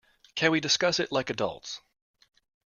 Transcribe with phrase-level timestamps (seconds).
[0.33, 1.79] Can we discuss it like adults?